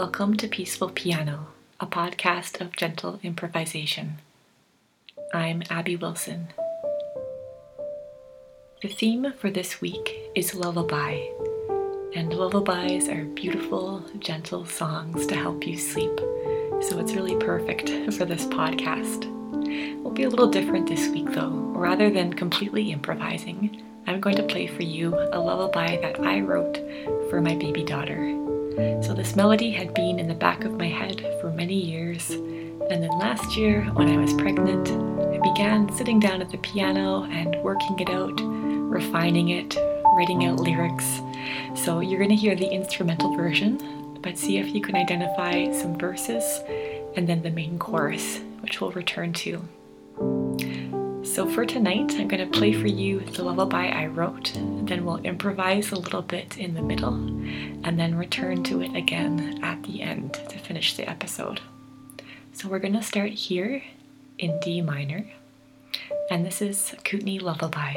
Welcome 0.00 0.38
to 0.38 0.48
Peaceful 0.48 0.88
Piano, 0.88 1.48
a 1.78 1.86
podcast 1.86 2.58
of 2.62 2.74
gentle 2.74 3.20
improvisation. 3.22 4.16
I'm 5.34 5.62
Abby 5.68 5.94
Wilson. 5.94 6.48
The 8.80 8.88
theme 8.88 9.34
for 9.38 9.50
this 9.50 9.82
week 9.82 10.30
is 10.34 10.54
lullaby, 10.54 11.18
and 12.14 12.32
lullabies 12.32 13.10
are 13.10 13.26
beautiful, 13.26 14.02
gentle 14.20 14.64
songs 14.64 15.26
to 15.26 15.34
help 15.34 15.66
you 15.66 15.76
sleep, 15.76 16.18
so 16.80 16.98
it's 16.98 17.12
really 17.12 17.36
perfect 17.36 17.90
for 18.14 18.24
this 18.24 18.46
podcast. 18.46 19.26
We'll 20.02 20.14
be 20.14 20.22
a 20.22 20.30
little 20.30 20.48
different 20.48 20.88
this 20.88 21.08
week 21.08 21.30
though. 21.32 21.50
Rather 21.50 22.08
than 22.08 22.32
completely 22.32 22.90
improvising, 22.90 23.82
I'm 24.06 24.22
going 24.22 24.36
to 24.36 24.44
play 24.44 24.66
for 24.66 24.82
you 24.82 25.14
a 25.14 25.38
lullaby 25.38 25.98
that 26.00 26.18
I 26.20 26.40
wrote 26.40 26.78
for 27.28 27.42
my 27.42 27.54
baby 27.54 27.84
daughter. 27.84 28.49
So, 28.76 29.14
this 29.14 29.34
melody 29.34 29.70
had 29.70 29.94
been 29.94 30.18
in 30.18 30.28
the 30.28 30.34
back 30.34 30.64
of 30.64 30.78
my 30.78 30.86
head 30.86 31.20
for 31.40 31.50
many 31.50 31.74
years, 31.74 32.30
and 32.30 33.02
then 33.02 33.10
last 33.18 33.56
year, 33.56 33.82
when 33.94 34.08
I 34.08 34.16
was 34.16 34.32
pregnant, 34.34 34.88
I 34.88 35.38
began 35.38 35.92
sitting 35.92 36.20
down 36.20 36.40
at 36.40 36.50
the 36.50 36.58
piano 36.58 37.24
and 37.24 37.56
working 37.62 37.98
it 37.98 38.10
out, 38.10 38.40
refining 38.40 39.48
it, 39.48 39.76
writing 40.16 40.44
out 40.46 40.60
lyrics. 40.60 41.20
So, 41.74 42.00
you're 42.00 42.18
going 42.18 42.30
to 42.30 42.36
hear 42.36 42.54
the 42.54 42.70
instrumental 42.70 43.36
version, 43.36 44.18
but 44.22 44.38
see 44.38 44.58
if 44.58 44.74
you 44.74 44.80
can 44.80 44.94
identify 44.94 45.72
some 45.72 45.98
verses 45.98 46.60
and 47.16 47.28
then 47.28 47.42
the 47.42 47.50
main 47.50 47.78
chorus, 47.78 48.40
which 48.60 48.80
we'll 48.80 48.92
return 48.92 49.32
to. 49.32 49.62
So 51.32 51.48
for 51.48 51.64
tonight, 51.64 52.16
I'm 52.18 52.26
going 52.26 52.44
to 52.44 52.58
play 52.58 52.72
for 52.72 52.88
you 52.88 53.20
the 53.20 53.44
lullaby 53.44 53.86
I 53.86 54.06
wrote, 54.06 54.52
then 54.52 55.04
we'll 55.04 55.18
improvise 55.18 55.92
a 55.92 55.96
little 55.96 56.22
bit 56.22 56.58
in 56.58 56.74
the 56.74 56.82
middle, 56.82 57.14
and 57.14 58.00
then 58.00 58.16
return 58.16 58.64
to 58.64 58.82
it 58.82 58.96
again 58.96 59.60
at 59.62 59.80
the 59.84 60.02
end 60.02 60.34
to 60.34 60.58
finish 60.58 60.96
the 60.96 61.08
episode. 61.08 61.60
So 62.52 62.68
we're 62.68 62.80
going 62.80 62.94
to 62.94 63.02
start 63.02 63.30
here 63.30 63.80
in 64.38 64.58
D 64.58 64.82
minor, 64.82 65.24
and 66.32 66.44
this 66.44 66.60
is 66.60 66.96
Kootenay 67.04 67.38
Lullaby. 67.38 67.94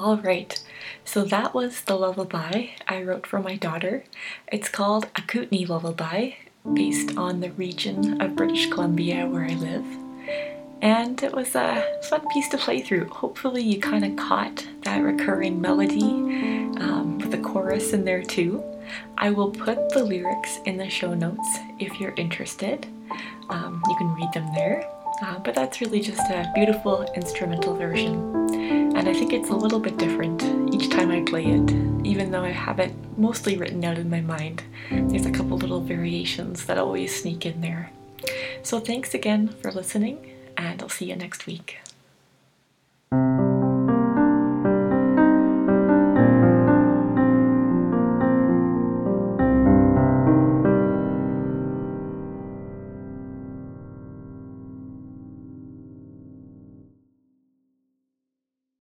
All 0.00 0.18
right, 0.18 0.56
so 1.04 1.24
that 1.24 1.54
was 1.54 1.80
the 1.80 1.96
lullaby 1.96 2.68
I 2.86 3.02
wrote 3.02 3.26
for 3.26 3.40
my 3.40 3.56
daughter. 3.56 4.04
It's 4.46 4.68
called 4.68 5.08
a 5.16 5.22
Kootenay 5.22 5.64
Lullaby, 5.64 6.34
based 6.72 7.16
on 7.16 7.40
the 7.40 7.50
region 7.50 8.22
of 8.22 8.36
British 8.36 8.70
Columbia 8.70 9.26
where 9.26 9.42
I 9.42 9.54
live. 9.54 9.84
And 10.80 11.20
it 11.20 11.34
was 11.34 11.56
a 11.56 11.84
fun 12.08 12.28
piece 12.28 12.48
to 12.50 12.58
play 12.58 12.80
through. 12.80 13.06
Hopefully, 13.06 13.60
you 13.60 13.80
kind 13.80 14.04
of 14.04 14.14
caught 14.14 14.64
that 14.82 14.98
recurring 14.98 15.60
melody 15.60 16.12
um, 16.80 17.18
with 17.18 17.32
the 17.32 17.38
chorus 17.38 17.92
in 17.92 18.04
there 18.04 18.22
too. 18.22 18.62
I 19.18 19.30
will 19.30 19.50
put 19.50 19.90
the 19.90 20.04
lyrics 20.04 20.58
in 20.64 20.76
the 20.76 20.88
show 20.88 21.12
notes 21.12 21.58
if 21.80 21.98
you're 21.98 22.14
interested. 22.16 22.86
Um, 23.50 23.82
you 23.88 23.96
can 23.96 24.14
read 24.14 24.32
them 24.32 24.46
there. 24.54 24.88
Uh, 25.20 25.40
but 25.40 25.52
that's 25.56 25.80
really 25.80 25.98
just 25.98 26.20
a 26.30 26.48
beautiful 26.54 27.02
instrumental 27.16 27.74
version. 27.74 28.47
And 28.98 29.08
I 29.08 29.12
think 29.12 29.32
it's 29.32 29.50
a 29.50 29.54
little 29.54 29.78
bit 29.78 29.96
different 29.96 30.42
each 30.74 30.90
time 30.90 31.12
I 31.12 31.22
play 31.22 31.44
it, 31.46 31.70
even 32.04 32.32
though 32.32 32.42
I 32.42 32.50
have 32.50 32.80
it 32.80 32.92
mostly 33.16 33.56
written 33.56 33.84
out 33.84 33.96
in 33.96 34.10
my 34.10 34.20
mind. 34.20 34.64
There's 34.90 35.24
a 35.24 35.30
couple 35.30 35.56
little 35.56 35.80
variations 35.80 36.66
that 36.66 36.78
always 36.78 37.14
sneak 37.14 37.46
in 37.46 37.60
there. 37.60 37.92
So 38.64 38.80
thanks 38.80 39.14
again 39.14 39.50
for 39.62 39.70
listening, 39.70 40.34
and 40.56 40.82
I'll 40.82 40.88
see 40.88 41.10
you 41.10 41.14
next 41.14 41.46
week. 41.46 41.78